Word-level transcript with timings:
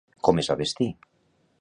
Com 0.27 0.41
es 0.43 0.49
va 0.53 0.57
vestir? 0.63 0.89